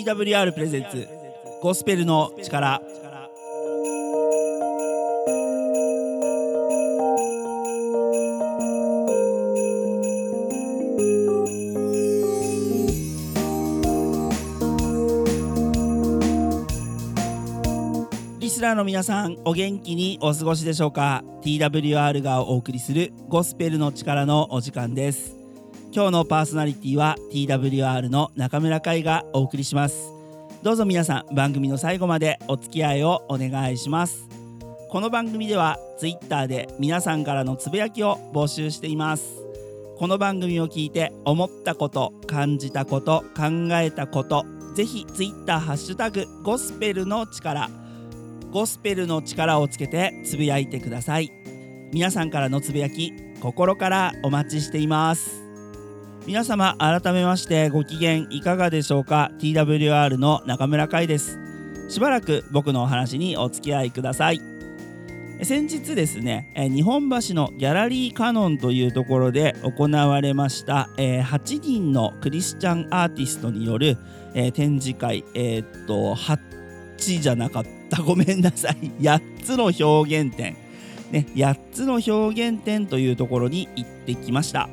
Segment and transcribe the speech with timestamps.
[0.00, 1.06] TWR プレゼンツ。
[1.60, 2.80] ゴスペルの力。
[18.38, 25.39] リスナーの皆さんお元気にお過ごしでしょうか？TWR がお送りするゴスペルの力のお時間です。
[25.92, 30.12] 今日のパーソナリティは TWR の中村海がお送りします。
[30.62, 34.28] どうぞ皆さん番組の最後までお付き合いをお願いします。
[34.88, 39.42] この番組では Twitter で皆さんからのつぶやきを募集しています。
[39.98, 47.68] この番組を聞いて思ったこと感じたこと考えたことぜひ Twitter ハッシュタグゴスペルの力
[48.52, 51.32] ゴスペルの力をつけてつぶやいてください。
[51.92, 55.49] 皆さんからのつぶやき心からお待ちしています。
[56.30, 61.40] 皆様改めましてご機嫌いかがでしょうか？TWR の中村海です。
[61.88, 64.40] しばらく僕のお話にお付き合いください。
[65.42, 73.98] 先日ですね日本橋のギャラリーカノンというところで行われました8人のクリスチャンアーティストによる
[74.54, 78.02] 展示会えー、っと8じゃなかった。
[78.02, 78.76] ごめんなさい。
[79.02, 80.56] 8つの表現点
[81.10, 84.68] ね8つの表現点というところに行ってきました。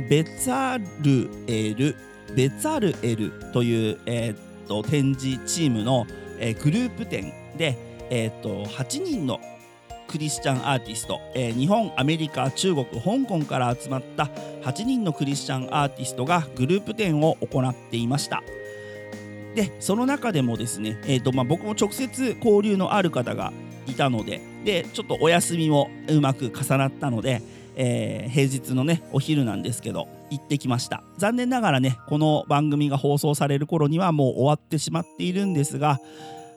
[0.00, 1.96] ベツァルエル
[2.34, 6.06] ベツァルエルという、えー、っと展示チームの、
[6.38, 7.76] えー、グループ展で、
[8.10, 9.40] えー、っと8人の
[10.08, 14.24] クリスチャンアーティスト、えー、日本アメリカ中国香港から集まった
[14.62, 18.42] 8人のクリスチャンアーティストがグループ展を行っていました。
[19.54, 23.52] でその中でもですね、えーとまあ、僕も直接交流のある方が
[23.86, 27.40] いたのででちょっとお休みもうまく重なったので、
[27.76, 31.02] えー、平日のねお昼なんですけど行ってきました。
[31.18, 35.98] 残念ながらねこの番組が放送される頃にはもう終わってしまっているんですが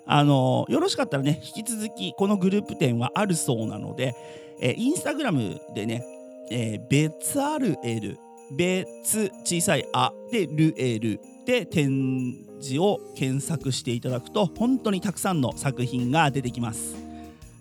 [0.06, 4.16] あのよろしかったらね引き続きこのグループ展はあるそうなので、
[4.62, 6.04] えー、インスタグラムでね、
[6.50, 8.18] えー、ベツアルエル
[8.56, 17.07] ベツ小さい「あ」でルエルで展示を検索していただくと本当にたくさんの作品が出てきます。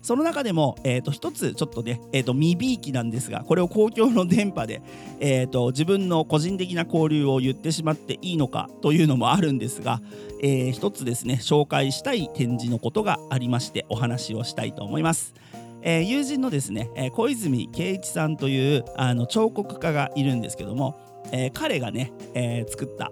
[0.07, 4.81] その中でも、えー、と一つちょっとね、えー、と未びいきなんですがこれを公共の電波で、
[5.19, 9.99] えー、と自分の個人的な交流を言ってしまっていいのかというのもあるんですが、
[10.41, 15.33] えー、一つですね紹介したい展示のことがありましてお話をしたいと思います。
[15.81, 20.97] えー、友人のですね、え、小泉圭一さんというあの彫刻家がいるんですけども、
[21.33, 23.11] えー、彼がね、えー、作った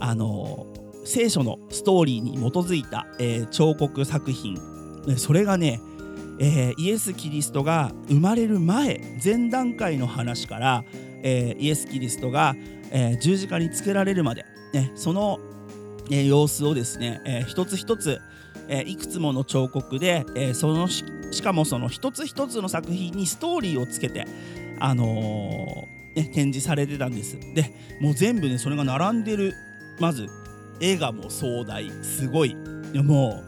[0.00, 0.66] あの
[1.04, 4.58] 聖書のストーリーに基づいた、えー、彫刻作品
[5.16, 5.80] それがね、
[6.44, 10.84] えー、イエス・キリストが生まれる前前段階の話から、
[11.22, 12.56] えー、イエス・キリストが、
[12.90, 14.44] え十字架につけられるまで、
[14.74, 15.38] ね、その、
[16.10, 18.20] え様子をですね、え一つ一つ、
[18.68, 21.04] えいくつもの彫刻で、えそのし
[21.42, 24.26] かもその一つ一つの作品にストーリーをつけて、
[24.80, 25.86] あの
[26.16, 27.38] ね、展示されてたんです。
[27.54, 29.54] でもう全部ねそれが並んでる。
[30.00, 30.26] まず
[30.80, 32.56] 絵がも壮大すごい。
[32.94, 33.42] も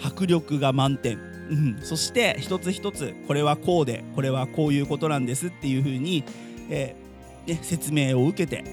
[0.00, 1.18] う迫力が満点、
[1.50, 6.24] うん、そして一つ一つこれはこうでこれはこういうことなんですっていう風に、
[6.70, 8.64] えー、ね、説明を受けて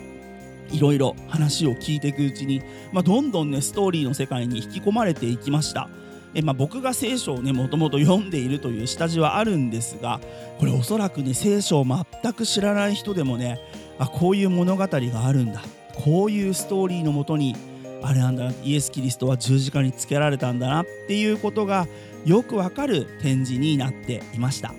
[0.72, 2.62] いろいろ話を聞いていくうちに、
[2.94, 5.90] まあ、どんどんねストーリーの世界に引き込まれていきました。
[6.34, 10.22] えまあ、僕が聖書をねもともと読んでいるという下地はあるんですが
[10.60, 13.60] これおそらくね聖書を全く知らない人でもね
[14.00, 15.62] あこういう物語があるんだ
[15.94, 17.58] こういうストーリーのもとに
[18.04, 21.88] あれなんだなイエス・キリストは十字架につけられたんだなっていうことが
[22.26, 24.74] よくわかる展示になっていました。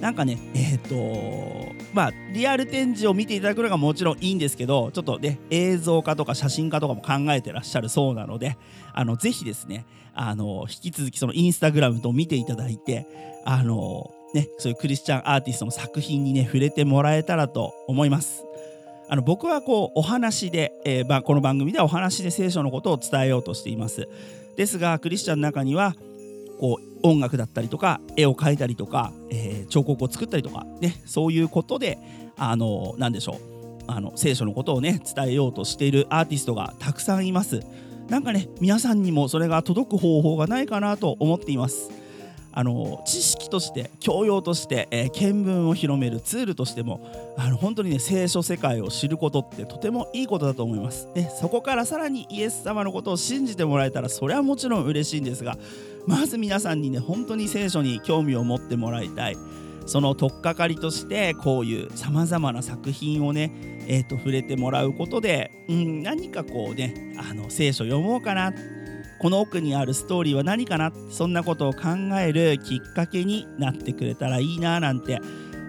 [0.00, 8.58] なんかねえっ、ー、とまあリアル展示を見ていただくのがもちろんいいんですけどちょっとね映像化とか写真化とかも考えてらっしゃるそうなので
[8.92, 13.06] あのぜひですねあの引き続きそのインスタグラムと見ていただいて
[13.46, 18.44] あのねそういうクリスチャンアーティストの作品にね触れてもらえたらと思います。
[19.08, 24.08] あの僕はこうお話で、えー、この番組ではお話で聖書のことを伝えようとしています。
[24.56, 25.94] ですがクリスチャンの中には
[26.58, 31.98] こう音楽だったりとか絵を描いたりとか、えー、彫刻を作ったりとかねそういうことで
[32.36, 33.54] あの何でしょう。
[33.86, 37.60] あの聖書のことをね伝えようとしているアーティストがたくさんいます。
[38.08, 41.90] なんかね皆さんにもそれが届く方法がないかなと思っています。
[42.56, 47.00] あの知識として教養として、えー、見聞を広めるツールとしても
[47.36, 51.08] あの本当にね聖書世界を知ることってとてもいいことだと思います。
[51.14, 55.58] でそこからさらにイエス様のことを信じてもらえたらそれはもちろん嬉しいんですが
[56.06, 59.36] まず皆さんにね本当に聖書に興味を持ってもらいたい。
[59.86, 63.52] その取っかかりとしてこういうさまざまな作品をね、
[63.86, 68.52] えーと、触れてもらうことで、うん、何かこうねあの聖書読もうかな
[69.24, 71.88] この奥にあるストーリーは何かなそんなことを考
[72.20, 75.18] えるきっかけになってくれたらいいななんて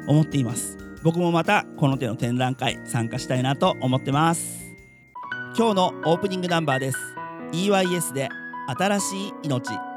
[0.07, 0.77] 思っています。
[1.03, 4.75] 僕もまたこの手の展覧会参加したいなと思ってます。
[5.57, 6.97] 今日のオープニングナンバーです。
[7.53, 8.27] EYS で
[8.77, 9.94] 新しい命。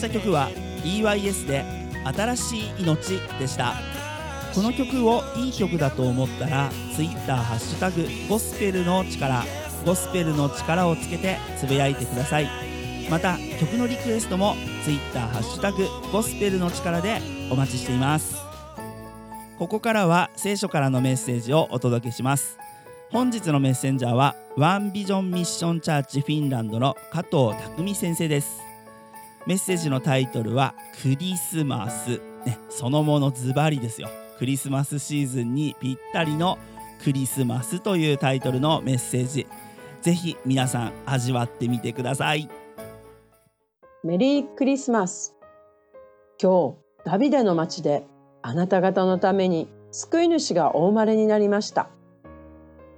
[0.00, 0.48] した曲は
[0.82, 1.62] EYS で
[2.04, 3.74] 新しい命でした。
[4.54, 9.44] この曲をいい曲だと思ったら Twitter ハッタグゴスペルの力
[9.84, 12.48] ゴスペルの力をつけてつぶやいてください。
[13.10, 14.54] また曲のリクエストも
[14.84, 17.20] Twitter ハッタグゴスペルの力で
[17.50, 18.36] お待ちしています。
[19.58, 22.56] ここからは聖書からのメッセージをお届けします。
[23.10, 28.69] 本日のメッセンジャーはワンビジョンミッションチャーチフィンランドの加藤匠先生です。
[29.46, 34.08] メッセージのタイトルはクリスマス、ね、そのものズバリですよ。
[34.38, 36.58] クリスマスシーズンにぴったりの
[37.02, 39.46] クリスマスというタイトルのメッセージ。
[40.02, 42.48] ぜひ皆さん味わってみてください。
[44.02, 45.36] メリークリスマス。
[46.40, 48.06] 今日ダビデの町で
[48.42, 51.88] あなた方のために救い主がお生まれになりました。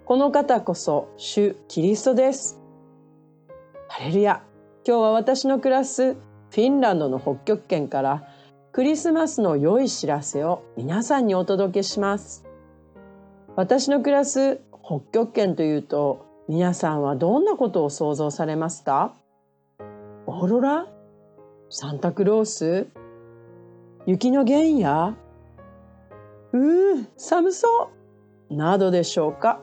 [0.05, 2.61] この方こそ主キリストです。
[3.89, 4.43] ハレルヤ。
[4.85, 6.17] 今日は私の暮らす
[6.52, 8.28] フィンランドの北極圏から
[8.72, 12.44] クリスマスの良い知らせを皆さんにお届けします。
[13.56, 19.14] 私の暮らす北極圏というと皆さんはどんなことを想像されますか？
[20.26, 20.88] オーロラ？
[21.70, 22.87] サンタクロース？
[24.05, 25.16] 雪の原野？
[26.52, 27.90] うー寒そ
[28.50, 28.55] う？
[28.55, 29.62] などでしょうか？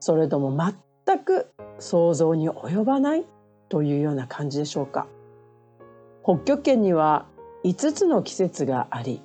[0.00, 0.72] それとも
[1.04, 3.26] 全く想像に及ばない？
[3.68, 5.06] というような感じでしょうか？
[6.28, 7.24] 北極圏には
[7.64, 9.22] 5つの季節があり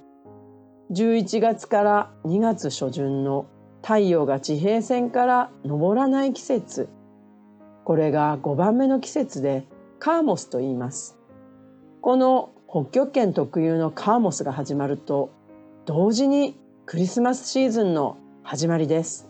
[0.89, 3.45] 11月から2月初旬の
[3.81, 6.87] 太陽が地平線から昇らない季節。
[7.83, 9.67] これが5番目の季節で
[9.99, 11.17] カーモスと言います。
[11.99, 15.29] この北極圏特有のカーモスが始まると
[15.83, 19.29] 同時にクリスマスシーズンの始まりです。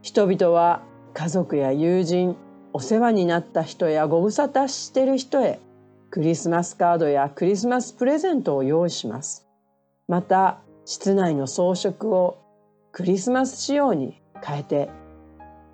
[0.00, 2.36] 人々は家族や友人
[2.72, 5.58] お世話になった人やご無沙汰してる人へ
[6.14, 9.48] クリスマスカードやクリスマスプレゼントを用意します。
[10.06, 12.38] また、室内の装飾を
[12.92, 14.90] クリスマス仕様に変えて、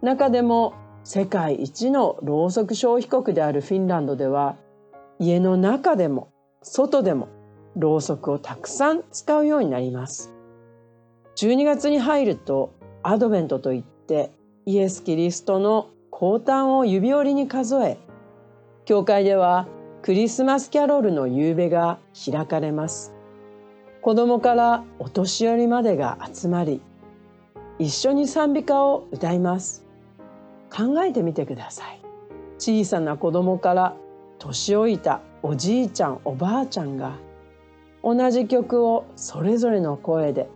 [0.00, 0.72] 中でも
[1.04, 4.56] 世界一のろうそく消費国であるフィンランドでは、
[5.18, 6.32] 家の中でも
[6.62, 7.28] 外でも
[7.76, 10.32] ろうそくをたくさん使うようになります。
[11.36, 14.30] 12月に入るとアドベントといって
[14.64, 17.98] イエス・キリストの降誕を指折りに数え、
[18.86, 19.68] 教会では
[20.02, 23.12] クリスマスキャロルの夕べが開かれます。
[24.00, 26.80] 子供からお年寄りまでが集まり、
[27.78, 29.84] 一緒に賛美歌を歌います。
[30.74, 32.00] 考えてみてください。
[32.58, 33.94] 小さな子供から
[34.38, 37.16] 年老いたおじいちゃんおばあちゃんが
[38.02, 40.48] 同じ曲をそれぞれの声で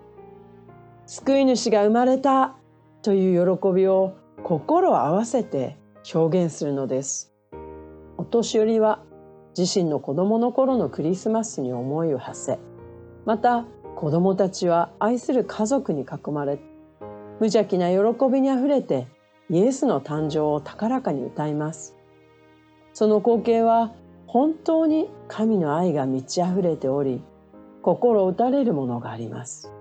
[1.05, 2.55] 「救い主が生まれた!」
[3.03, 5.77] という喜びを心を合わせて
[6.15, 7.31] 表現するのです。
[8.17, 9.01] お年寄りは
[9.57, 12.59] 自身の子供の頃のクリスマスに思いを馳せ
[13.25, 16.59] また子供たちは愛する家族に囲まれ
[17.41, 19.07] 無邪気な喜びにあふれて
[19.51, 21.95] イエスの誕生を高らかに歌います。
[22.93, 23.93] その光景は
[24.27, 27.23] 本当に神の愛が満ち溢れており
[27.83, 29.73] 心打たれるものがあります。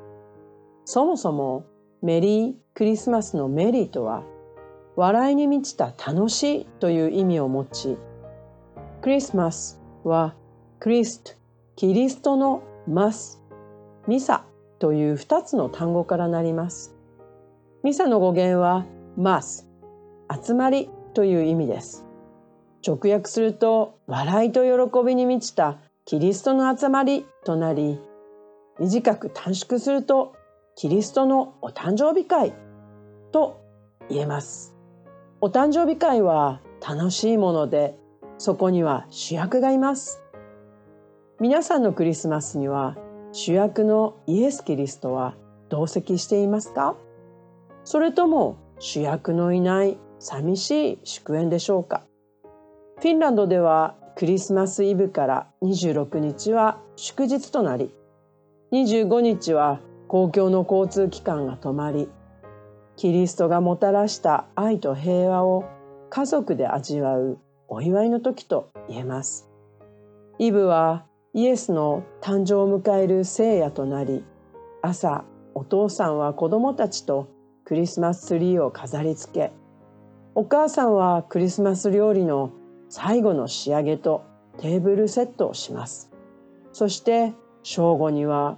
[0.86, 1.66] そもそも
[2.02, 4.24] メリークリスマスのメリーとは
[4.96, 7.98] 笑いに満ちた楽しいという意味を持ち
[9.04, 10.34] クリスマスは
[10.80, 11.34] クリスト
[11.76, 13.42] キリストのマス
[14.08, 14.46] ミサ
[14.80, 16.96] という二つの単語からなります。
[17.84, 18.86] ミサの語源は
[19.18, 19.70] マス
[20.42, 22.06] 集まりという意味です。
[22.88, 28.00] 直訳すると笑いと喜びに満ちたキリストの集まりとなり
[28.80, 30.34] 短く短縮すると
[30.78, 32.54] キリストのお誕生日会
[33.34, 33.60] と
[34.10, 34.74] 言えます。
[35.42, 37.98] お誕生日会は楽しいもので、
[38.44, 40.22] そこには主役がいます。
[41.40, 42.98] 皆さんのクリスマスには
[43.32, 45.36] 主役のイエス・キリストは
[45.70, 46.98] 同席していますか？
[47.86, 52.04] それとも主役のいない寂しい祝宴でしょうか？
[53.00, 57.96] フィンランドではクリスマスイブから26日は祝日となり
[58.74, 62.10] 25日は公共の交通機関が止まり
[62.98, 65.64] キリストがもたらした愛と平和を
[66.10, 69.50] 家族で味わうお祝いの時と言えます。
[70.40, 74.24] イブはイエスの誕生を迎える聖夜となり、
[74.82, 77.28] 朝お父さんは子供たちと
[77.66, 79.52] クリスマスツリーを飾り付け、
[80.36, 82.52] お母さんはクリスマス料理の
[82.90, 84.24] 最後の仕上げと
[84.58, 86.12] テーブルセットをします。
[86.72, 88.58] そして正午には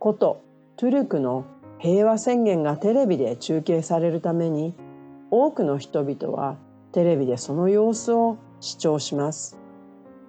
[0.00, 0.40] 古都
[0.76, 1.44] トゥルクの
[1.78, 4.74] 平和宣言がテレビで中継されるために
[5.30, 6.56] 多くの人々は
[6.92, 9.58] テレビでその様子を視聴します。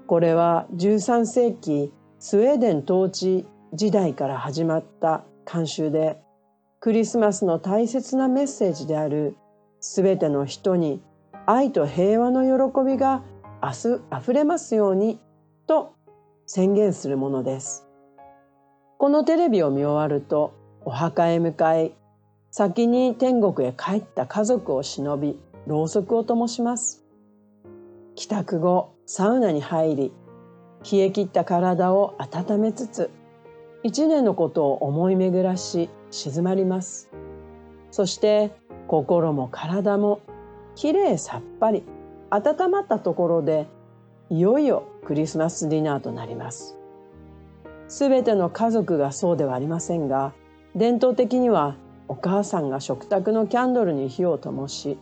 [0.07, 6.21] これは13世紀スウェーデン統治時代から始まった慣習で
[6.79, 9.37] クリスマスの大切なメッセージである
[9.79, 11.01] すべての人に
[11.45, 13.23] 愛と平和の喜びが
[13.63, 15.19] 明日溢れますように
[15.67, 15.95] と
[16.45, 17.87] 宣言するものです。
[18.97, 20.53] このテレビを見終わると
[20.83, 21.95] お墓へ向かい
[22.51, 27.03] 先に天国へ帰った家族を忍びろうそくを灯します。
[28.15, 30.11] 帰宅後サウナに入り
[30.91, 33.09] 冷え切った体を温めつつ
[33.83, 37.09] 一年のことを思い巡らし静まります。
[37.91, 38.51] そして
[38.87, 40.21] 心も体も
[40.75, 41.83] きれいさっぱり
[42.29, 43.67] 温まったところで
[44.29, 46.77] いよいよクリスマスディナーとなります。
[47.87, 50.33] すべての家族がそうではありませんが
[50.75, 51.75] 伝統的には
[52.07, 54.97] お母さんが食卓のキャンドルに火を灯し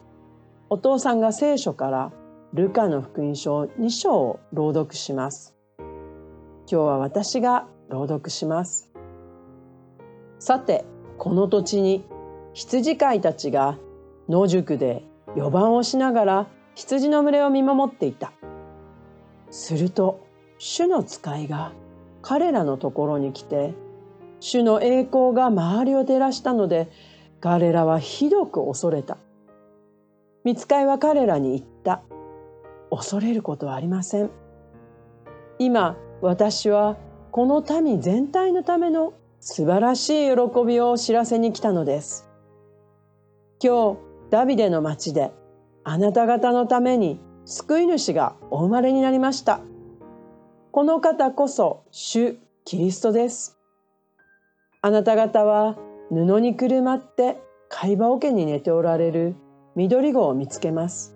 [0.71, 2.11] お父さんが聖書から
[2.53, 5.55] ルカの福音書2章を朗読します。
[5.79, 5.87] 今
[6.67, 8.91] 日は私が朗読します。
[10.37, 10.85] さて
[11.17, 12.05] この土地に
[12.53, 13.79] 羊飼いたちが
[14.29, 15.03] 野宿で
[15.35, 18.31] 予番をしながら羊の群れを見守っていた。
[19.49, 20.23] すると
[20.59, 21.71] 主の使いが
[22.21, 23.73] 彼らのところに来て
[24.39, 26.91] 主の栄光が周りを照らしたので
[27.41, 29.17] 彼らはひどく恐れた。
[30.49, 32.01] 見つかいは彼らに言った。
[32.89, 34.31] 恐れることはありません。
[35.59, 36.97] 今私は
[37.29, 42.27] この民全体のための素晴らしい喜びを知らせに来たのです。
[43.63, 43.97] 今日
[44.31, 45.31] ダビデの町で
[45.83, 49.59] あなた方のために救い主がお生まれになりました。
[50.71, 53.59] この方こそ主キリストです。
[54.81, 55.77] あなた方は
[56.09, 57.37] 布にくるまって
[57.69, 59.35] 貝羽桶に寝ておられる
[59.79, 61.15] 緑子を見つけます。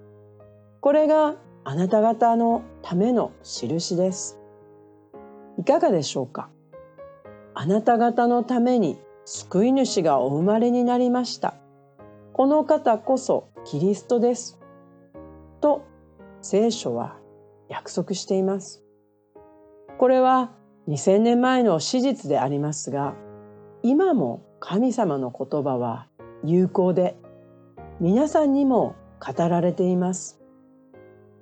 [0.80, 4.40] これがあなた方のための印です。
[5.60, 6.50] いかがでしょうか？
[7.56, 11.56] あなた方のために救い主がお生まれになりました。
[12.32, 14.62] この方こそキリストです。
[15.60, 15.84] と
[16.42, 17.18] 聖書は
[17.68, 18.82] 約束しています。
[19.98, 20.52] これは
[20.88, 23.14] 2000年前の史実でありますが、
[23.82, 26.08] 今も神様の言葉は
[26.46, 27.18] 有効で
[28.00, 30.40] 皆さんにも語られています。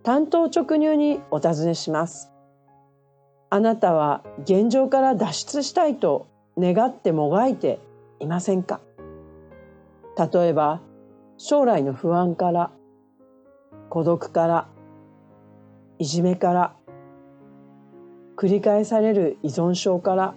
[0.03, 2.31] 担当直入にお尋ねします。
[3.49, 6.27] あなたは現状から脱出したいと
[6.57, 7.79] 願ってもがいて
[8.19, 8.79] いませんか？
[10.17, 10.81] 例えば
[11.37, 12.71] 将来の不安から
[13.89, 14.67] 孤独から
[15.99, 16.75] いじめから
[18.35, 20.35] 繰り返される依存症から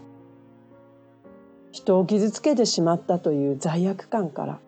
[1.72, 4.60] 人を傷つけてしまったという罪悪感から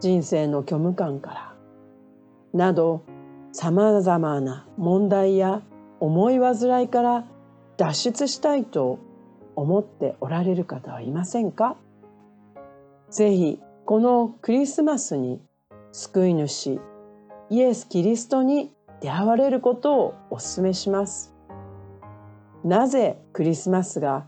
[0.00, 1.54] 人生の虚無感から
[2.52, 3.02] など
[3.52, 5.62] さまざまな問題や
[6.00, 7.24] 思い煩いから
[7.76, 8.98] 脱出したいと
[9.56, 11.76] 思っておられる方はいませんか？
[13.10, 15.40] ぜひこのクリスマスに
[15.92, 16.80] 救い主
[17.50, 21.34] イエス・キリストに出会われることをお勧めします。
[22.64, 24.26] なぜクリスマスが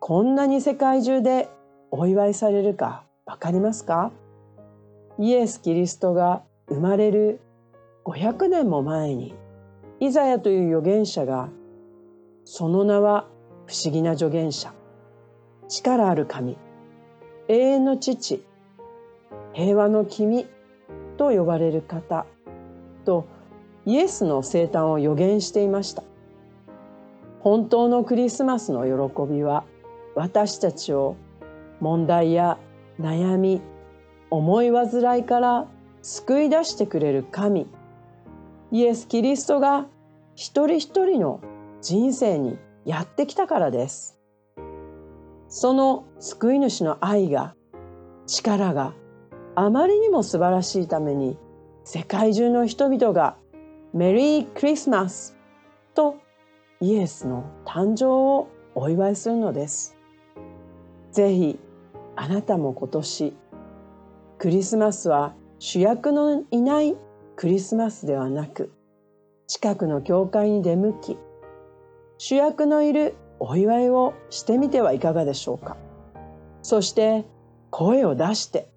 [0.00, 1.48] こんなに世界中で
[1.90, 4.12] お祝いされるかわかりますか？
[5.18, 7.40] イエス・キリストが生まれる
[8.04, 9.34] 500年も前に
[10.00, 11.48] イザヤという預言者が
[12.44, 13.28] その名は
[13.66, 14.72] 不思議な助言者
[15.68, 16.56] 力ある神
[17.48, 18.44] 永遠の父
[19.52, 20.46] 平和の君
[21.16, 22.26] と呼ばれる方
[23.04, 23.26] と
[23.86, 26.02] イエスの生誕を予言していました。
[27.40, 29.64] 本当のクリスマスの喜びは
[30.16, 31.16] 私たちを
[31.78, 32.58] 問題や
[33.00, 33.62] 悩み
[34.30, 35.66] 思い煩いから
[36.02, 37.66] 救い出してくれる神
[38.72, 39.86] イエス・キリストが
[40.34, 41.40] 一人一人の
[41.80, 44.18] 人生にやってきたからです
[45.48, 47.54] その救い主の愛が
[48.26, 48.94] 力が
[49.54, 51.38] あまりにも素晴らしいために
[51.84, 53.36] 世界中の人々が
[53.94, 55.36] メリークリスマス
[55.94, 56.16] と
[56.80, 59.96] イエスの誕生をお祝いするのです。
[61.10, 61.58] ぜひ
[62.14, 63.34] あなたも今年
[64.38, 66.94] クリスマスは主役のいない
[67.36, 68.70] クリスマスではなく
[69.46, 71.16] 近くの教会に出向き
[72.18, 75.76] 主役のいるお祝いをしてみてはいかがでしょうか。
[76.62, 77.24] そして
[77.70, 78.68] 声を出して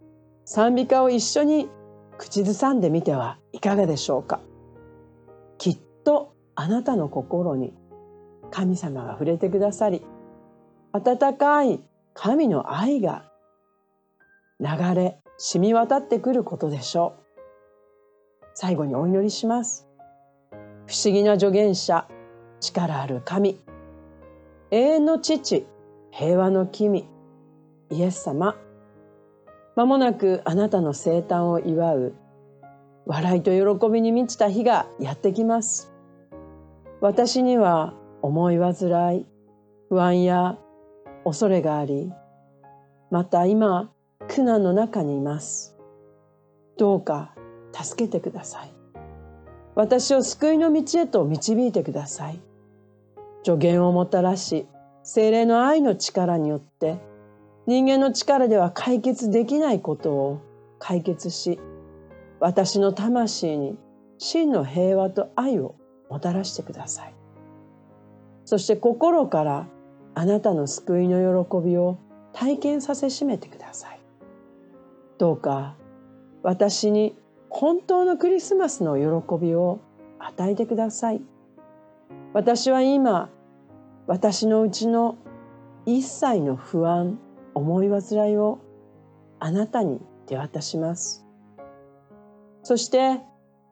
[0.46, 1.70] 賛美歌を一緒に
[2.18, 4.42] 口ずさんでみてはいかがでしょうか。
[5.58, 7.74] きっとあなたの心に
[8.52, 10.04] 神様が触れてくださり
[10.92, 11.80] 温かい
[12.14, 13.24] 神の愛が
[14.60, 17.24] 流れ染み渡ってくることでしょう。
[18.54, 19.88] 最後にお祈りします。
[20.86, 22.06] 不思議な助言者
[22.60, 23.58] 力ある神
[24.70, 25.66] 永遠の父
[26.12, 27.08] 平和の君
[27.90, 28.58] イエス様。
[29.78, 32.14] まもなくあなたの生誕を祝う
[33.06, 35.94] 笑いと喜びに満ちた日がやってきます。
[37.00, 39.26] 私には思い煩い
[39.88, 40.58] 不安や
[41.24, 42.12] 恐れがあり
[43.10, 43.90] また今
[44.40, 45.76] 苦難の中にいます。
[46.78, 47.36] どうか
[47.74, 48.72] 助けてください。
[49.76, 52.40] 私を救いの道へと導いてください。
[53.44, 54.66] 助言をもたらし
[55.04, 57.00] 精霊の愛の力によって
[57.68, 60.42] 人間の力では解決できないことを
[60.80, 61.60] 解決し
[62.40, 63.78] 私の魂に
[64.20, 65.76] 真の平和と愛を
[66.10, 67.14] もたらしてください。
[68.46, 69.68] そして心から
[70.16, 71.98] あなたの救いの喜びを
[72.32, 73.99] 体験させしめてください。
[75.20, 75.76] どうか
[76.44, 77.14] 私に
[77.50, 79.82] 本当のクリスマスの喜びを
[80.18, 81.22] 与えてください。
[82.34, 83.30] 私は今
[84.08, 85.18] 私のうちの
[85.86, 87.20] 一切の不安
[87.54, 88.60] 思い煩いを
[89.40, 91.26] あなたに手渡します。
[92.64, 93.20] そして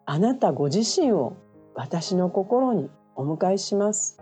[0.06, 1.38] あなたご自身を
[1.76, 4.22] 私の心にお迎えします。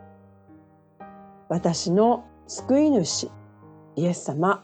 [1.49, 3.31] 私の救い主
[3.95, 4.63] イエス様。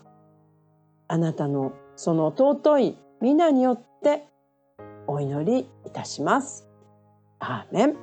[1.07, 4.25] あなたのその尊い皆によって
[5.05, 6.67] お祈りいたします。
[7.37, 7.95] アーメン。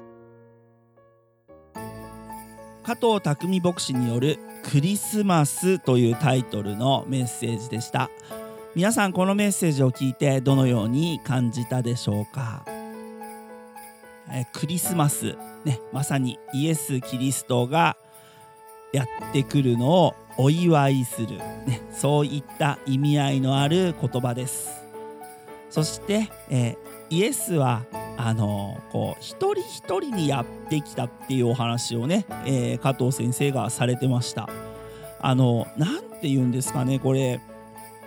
[2.85, 4.39] 加藤匠牧師による
[4.71, 8.09] クリスマスというタイトルのメッセージでした。
[8.77, 12.65] 皆さんこのメッセージを聞いてどのように感じたでしょうか？
[14.31, 15.37] えクリスマス。
[15.65, 17.97] ねまさにイエス・キリストが
[18.93, 24.85] やってくるのをお祝いする、ね、そういった意味合いのある言葉です。
[25.69, 27.85] そして、えー、イエスは
[28.17, 34.49] あのー、こう一人一人にやってきたっていうお話をね、えー、加藤先生がされてました。
[35.21, 37.41] あの何て言うんですかねこれ。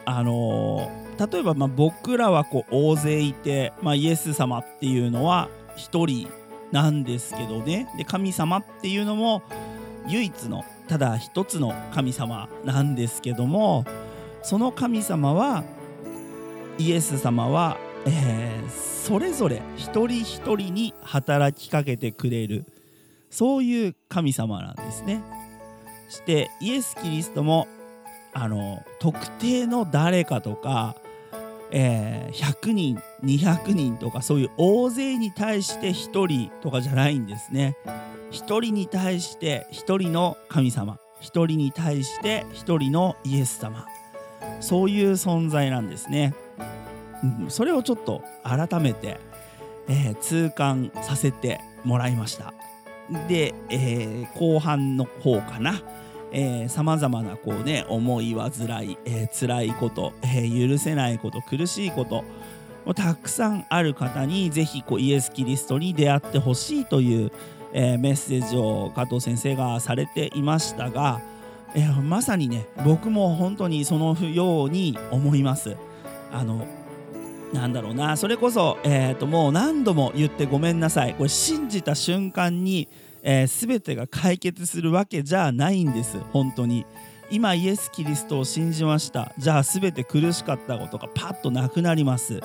[0.05, 0.89] あの
[1.31, 6.27] 例えばまあ僕らはこう大勢いて、まあ、イエス様っていうのは一人
[6.71, 7.87] なんですけどね。
[7.97, 9.43] で神様っていうのも
[10.07, 13.85] 唯一のただ一つの神様なんですけども
[14.43, 15.63] その神様は
[16.77, 22.65] イエス様は、えー、それぞれ一人一人に働きかけてくれる
[23.29, 25.23] そういう神様なんですね。
[26.09, 27.69] してイエス・キリストも
[28.33, 30.97] あの特定の誰かとか、
[31.71, 37.77] えー、100人200人とかそういう大勢に対して1人とかじゃないんですね。
[38.31, 40.97] 一人に対して一人の神様。
[41.19, 43.85] 一人に対して一人のイエス様。
[44.59, 46.33] そういう存在なんですね、
[47.49, 49.19] それをちょっと改めて、
[49.87, 52.53] えー痛感させてもらいました。
[53.27, 55.81] で、えー後半の方かな。
[56.69, 58.49] さまざまなこうね思い煩
[58.85, 62.23] い、えー辛いこと、えー許せないこと苦しいこと
[62.85, 67.31] もうたくさんある方にぜひこうイエス・キリストに出会ってほしいという、
[67.73, 71.21] えーメッセージを加藤先生がされていましたが、
[71.75, 75.77] えーまさにね僕も本当にそのように思います。
[76.31, 76.65] あの
[77.53, 81.13] なんだろうなそれこそ、えー、ともう何度も言ってごめんなさい。
[81.15, 82.87] これ信じた瞬間に、
[83.23, 86.17] えー、全てが解決するわけじゃないんです。
[86.31, 86.85] 本当に。
[87.29, 89.33] 今イエス・キリストを信じました。
[89.37, 92.41] じゃあ全て苦しかったことがパッとなくなります。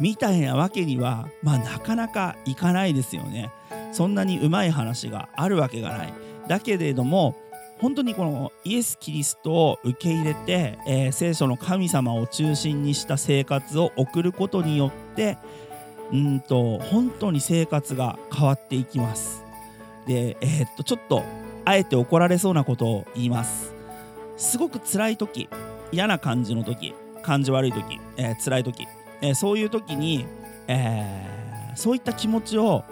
[0.00, 3.50] みたいなわけにはまあなかなかいかないですよね
[3.92, 6.14] そんなにうまい話があるわけがない
[6.48, 7.36] だけれども
[7.80, 15.36] 本当にこのイエス・キリストを受け入れて、えー聖書の神様を中心にした生活を送ることによって
[16.12, 19.44] うんと本当に生活が変わっていきます。
[20.06, 21.24] で、えーっとちょっと
[21.64, 23.74] あえて怒られそうなことを言います。
[24.36, 25.48] すごく辛い時
[25.92, 28.86] 嫌な感じの時感じ悪い時、えー辛い時、
[29.24, 30.26] えーそういう時に、
[30.68, 32.84] えーそういった気持ちを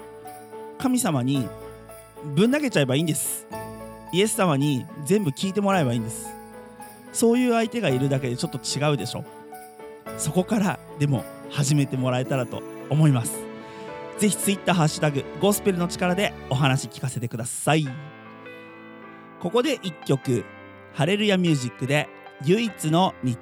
[0.77, 1.47] 神様に
[2.35, 3.47] ぶん投げちゃえばいいんです。
[4.11, 6.27] イエス様に全部聞いてもらえばいいんです。
[7.13, 9.23] そういう相手がいるだけでちょっと違うでしょ。
[10.17, 13.39] そこからでも始めてもらえたらと思います。
[14.17, 17.87] ぜひツイッターハッシュタグゴスペルの力でお話聞かせてください。
[19.39, 20.43] ここで一曲
[20.93, 22.09] ハレルヤミュージックで
[22.43, 23.33] 唯一の道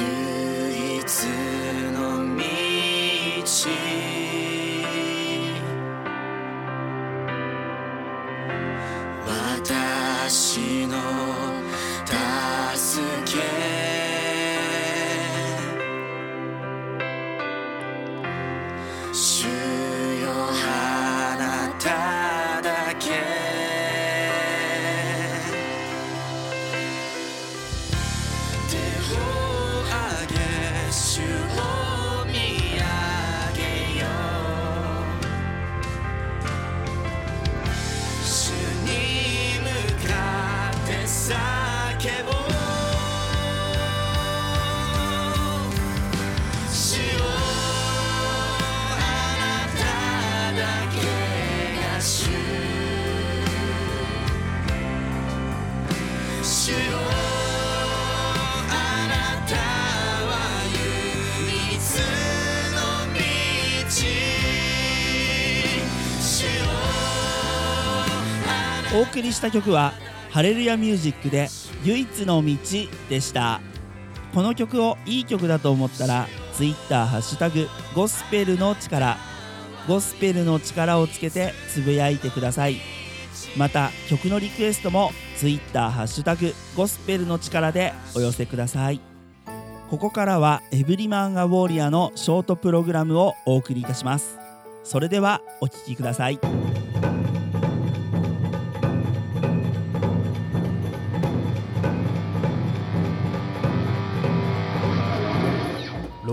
[0.00, 1.53] 唯一
[68.94, 69.92] お送りした曲は
[70.30, 71.48] ハレルヤミュージックで
[71.82, 72.56] 唯一の道
[73.08, 73.60] でした。
[74.32, 79.16] この曲をいい曲だと思ったら Twitter ハッタグゴスペルの力
[79.88, 82.76] ゴスペルの力をつけてつぶやいてください。
[83.56, 89.00] また曲のリクエストも Twitter ハッタグゴスペルの力でお寄せください。
[89.90, 94.38] ここからはエブリマンアウォーリアのショートプログラムをお送りいたします。
[94.84, 96.38] それではお聴きください。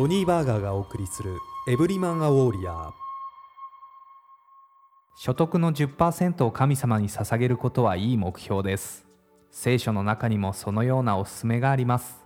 [0.01, 1.37] ロニー・バーガーがお送りする
[1.67, 2.91] エブリマン・ア・ウォーリアー。
[5.15, 9.05] 所得の10%を神様に捧げることはいい目標です。
[9.51, 12.25] 聖書の中にもそのようなお勧めがあります。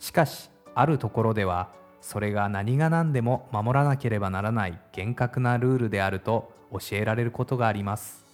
[0.00, 8.26] しかしあるところではそれが何が何でも守らなければならない厳格なルールであると教えられることがあります。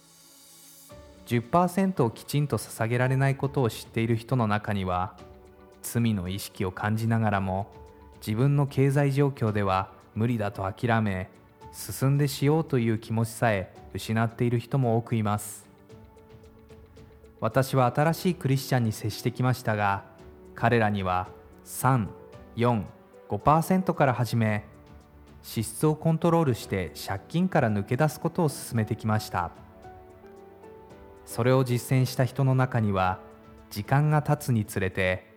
[1.27, 5.15] 10%をきちんと捧げられないことを知っている人の中には
[5.83, 7.79] 罪の意識を感じながらも
[8.25, 11.29] 自分の経済状況では無理だと諦め
[11.73, 15.67] 進んでしようという気持ちさえ失っている人も多くいます。
[17.39, 20.03] 私は新しいクリスチャンに接してきましたが
[20.53, 21.27] 彼らには
[21.65, 24.65] 345%から始め
[25.41, 29.49] 支出をコントロールして借金から抜け出すことを勧めてきました。
[31.25, 33.19] それを実践した人の中には
[33.71, 35.31] 時間が経つにつれて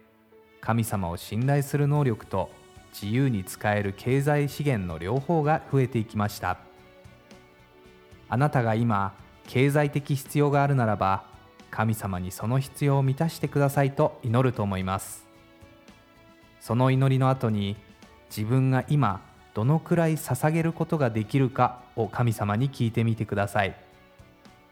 [0.61, 2.51] 神様を信頼する能力と
[2.95, 6.59] 自由に使える経済資源の両方が増えていきました。
[8.29, 9.15] あなたが今
[9.49, 11.25] 経済的必要があるならば
[11.71, 15.27] 神様にその必要を満たしてくださいと祈ると思います。
[16.61, 17.77] その祈りの後に
[18.31, 19.21] 自分が今
[19.55, 23.75] どのくらい捧げることができるかを神様に聞いてみてください。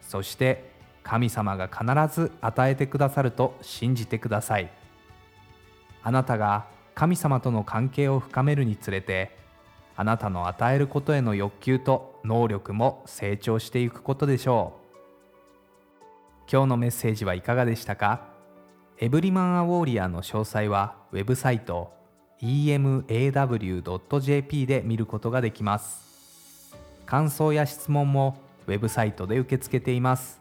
[0.01, 0.71] そして
[1.03, 4.71] 神様が必ず与えてくださると信じてください。
[6.05, 9.37] あなたが神様との関係を深めるにつれて
[9.97, 14.83] あなたの与えることへの欲求と能力も成長していくことでしょう。
[16.51, 18.23] 今日のメッセージはいかがでしたか？
[18.99, 21.93] エブリマンアウォーリアの詳細はウェブサイト
[22.43, 23.07] emaw.jp
[24.67, 26.75] で見ることができます。
[27.07, 30.41] 感想や質問もウェブサイトで受け付けています。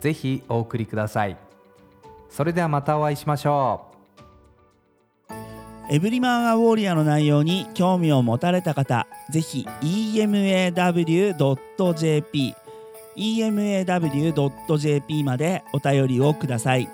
[0.00, 1.36] ぜひお送りください。
[2.28, 3.89] それではまたお会いしましょう。
[5.92, 10.74] エブリマンアウォーリアの内容に興味を持たれた方、ぜひ emaw.jp
[13.16, 16.88] emaw.jp までお便りをください。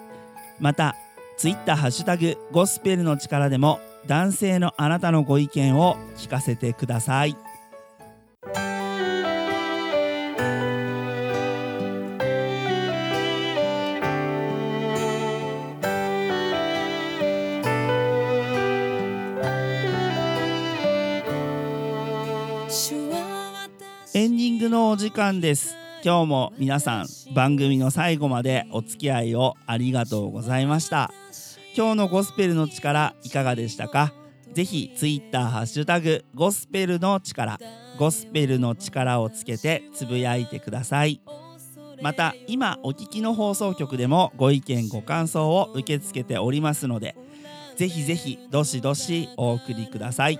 [0.59, 0.97] また、
[1.37, 7.37] ツイッターハッシュタグゴスペルの力でも男性のあなたのご意見を聞かせてください。
[24.15, 25.75] エンディングのお時間です。
[26.05, 31.13] 今日も皆さん番組の最後までお付き合いをありがとうございました。
[31.77, 34.13] 今日のゴスペルの力いかがでしたか？
[34.53, 37.59] ぜひツイッターハッシュタグゴスペルの力
[37.99, 41.21] ゴスペルの力をつけてつぶやいてください。
[42.01, 47.17] また今お聞きの放送局でもご意見ご感想を受け付けておりますので
[47.77, 50.39] ぜひぜひどしどしお送りください。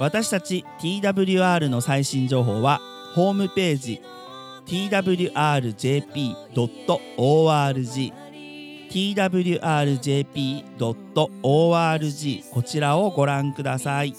[0.00, 2.80] 私たち TWR の最新情報は
[3.14, 4.00] ホームページ
[4.64, 5.60] twrjp.org
[8.90, 9.84] twrjp.org
[12.50, 14.14] こちらをご覧ください。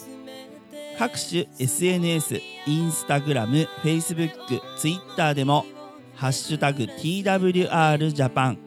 [0.99, 5.65] 各種 SNS、インスタグラム、フェイスブック、ツイッターでも
[6.13, 8.59] ハッシュタグ TWR ジャパン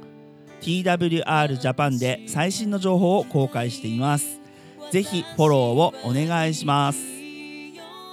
[0.61, 4.44] TWR ジャパンで最新の情報を公開しています。
[4.91, 6.99] ぜひフォローをお願いします。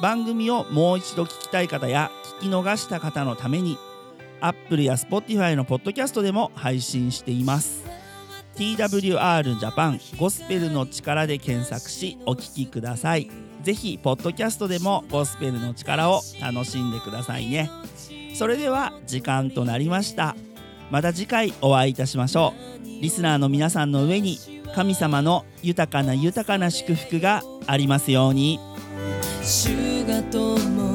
[0.02, 3.78] 番組をもう一度聞きたい方や聞き逃した方のために
[4.42, 7.84] Apple や Spotify のポッドキャストでも配信しています。
[8.56, 13.30] TWR ジャパンゴスペルの力で検索しお聞きください。
[13.62, 17.70] ぜひポッドキャストでもゴスペルの力を楽しんでくださいね。
[18.34, 20.36] それでは時間となりました。
[20.92, 24.38] また次回お会いいたしましょうリスナーの皆さんの上に
[24.76, 28.60] 神様の豊かな豊かな祝福がありますように。
[29.44, 30.91] 主が共